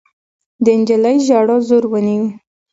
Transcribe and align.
د 0.63 0.65
نجلۍ 0.79 1.17
ژړا 1.27 1.57
زور 1.67 1.83
ونيو. 1.91 2.25